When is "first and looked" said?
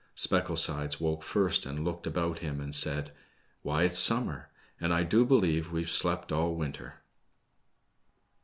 1.21-2.07